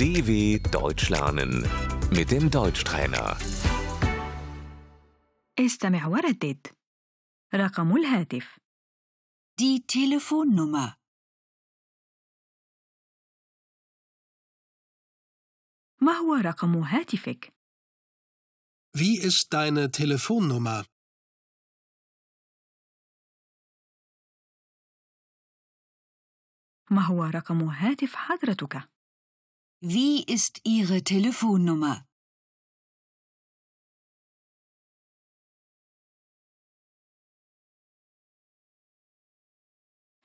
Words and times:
DW 0.00 0.58
Deutsch 0.70 1.08
lernen 1.10 1.52
mit 2.10 2.30
dem 2.30 2.50
Deutschtrainer. 2.50 3.36
استمع 5.58 6.06
وردد 6.06 6.66
رقم 7.54 7.96
الهاتف 7.96 8.58
Die 9.60 9.86
Telefonnummer 9.86 10.96
ما 16.00 16.12
هو 16.12 16.34
رقم 16.34 16.76
هاتفك؟ 16.78 17.52
Wie 18.96 19.18
ist 19.18 19.52
deine 19.52 19.90
Telefonnummer? 19.90 20.84
ما 26.90 27.02
هو 27.02 27.24
رقم 27.24 27.62
هاتف 27.62 28.14
حضرتك؟ 28.14 28.89
Wie 29.82 30.24
ist 30.24 30.60
Ihre 30.64 31.02
Telefonnummer? 31.02 32.06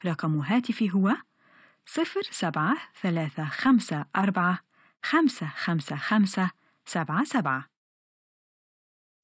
رقم 0.06 0.40
هاتفي 0.40 0.92
هو 0.92 1.18
صفر 1.86 2.22
سبعة 2.32 2.78
ثلاثة 3.02 3.46
خمسة 3.46 4.06
أربعة 4.16 4.60
خمسة 5.04 5.48
خمسة 5.56 5.96
خمسة 5.96 6.52
سبعة 6.86 7.24
سبعة 7.24 7.68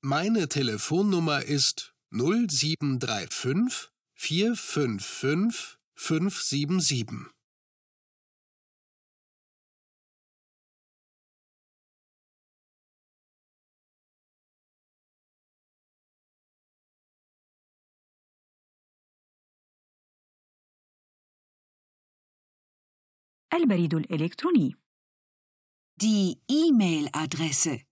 Meine 0.03 0.47
Telefonnummer 0.47 1.41
ist 1.41 1.95
0735 2.11 3.91
455 4.15 5.77
577. 5.95 7.31
البريد 23.54 23.94
الإلكتروني 23.94 24.74
Die 26.02 26.36
E-Mail-Adresse 26.52 27.84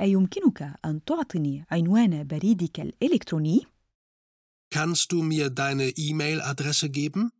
أيمكنك 0.00 0.62
أن 0.84 1.04
تعطني 1.04 1.64
عنوان 1.70 2.26
بريدك 2.26 2.80
الإلكتروني؟ 2.80 3.66
Kannst 4.74 5.12
du 5.12 5.22
mir 5.22 5.50
deine 5.50 5.90
E-Mail-Adresse 5.96 6.90
geben? 6.90 7.30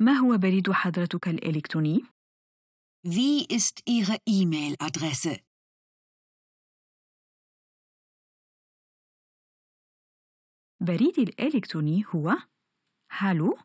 ما 0.00 0.12
هو 0.12 0.38
بريد 0.38 0.72
حضرتك 0.72 1.28
الإلكتروني؟ 1.28 2.17
Wie 3.07 3.45
ist 3.45 3.81
Ihre 3.85 4.17
E-Mail-Adresse? 4.27 5.39
بريدي 10.81 11.23
الإلكتروني 11.23 12.03
هو 12.15 12.35
hallo 13.09 13.59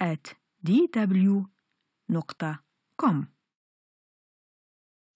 at 0.00 0.36
dw.com 0.66 1.46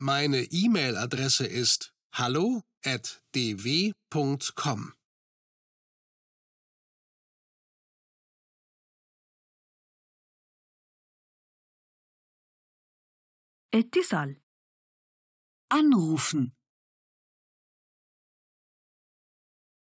Meine 0.00 0.40
E-Mail-Adresse 0.62 1.44
ist 1.62 1.80
hallo@dw.com. 2.12 4.80
اتصال 13.74 14.40
Anrufen. 15.74 16.50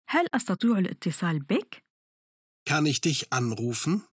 هل 0.09 0.27
أستطيع 0.35 0.77
الاتصال 0.77 1.39
بك؟ 1.39 1.83
Kann 2.69 2.85
ich 2.85 3.01
dich 3.01 3.31
anrufen? 3.33 4.07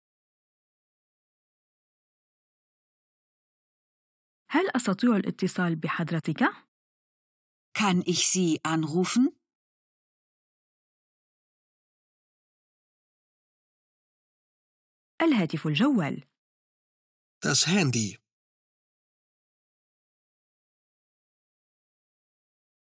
هل 4.51 4.71
أستطيع 4.77 5.17
الاتصال 5.17 5.77
بحضرتك؟ 5.77 6.41
Kann 7.79 8.03
ich 8.07 8.27
Sie 8.27 8.61
anrufen? 8.65 9.39
الهاتف 15.23 15.67
الجوال 15.67 16.25
Das 17.41 17.67
Handy. 17.67 18.22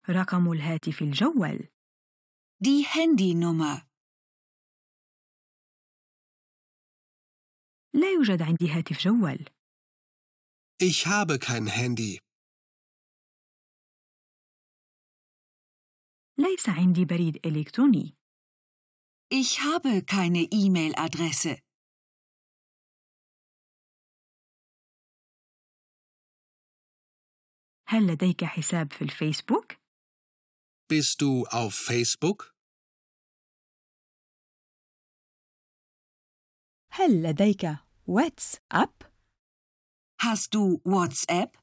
رقم 0.10 0.52
الهاتف 0.52 1.02
الجوال 1.02 1.70
Die 2.64 2.86
Handynummer. 2.86 3.86
لا 7.94 8.12
يوجد 8.16 8.42
عندي 8.42 8.70
هاتف 8.72 8.98
جوال 9.00 9.46
Ich 10.84 11.06
habe 11.08 11.40
kein 11.40 11.68
Handy. 11.68 12.20
ليس 16.38 16.70
عندي 16.70 17.06
بريد 17.06 17.46
إلكتروني 17.46 18.16
Ich 19.34 19.60
habe 19.60 20.02
keine 20.06 20.44
E-Mail-Adresse. 20.52 21.62
هل 27.88 28.08
لديك 28.08 28.44
حساب 28.44 28.94
في 28.94 29.02
الفيسبوك؟ 29.02 29.83
Bist 30.93 31.21
du 31.21 31.47
auf 31.47 31.75
Facebook? 31.75 32.55
هل 36.93 37.23
لديك 37.23 37.77
واتساب؟ 38.07 38.91
Hast 40.21 40.53
du 40.55 40.81
WhatsApp? 40.85 41.57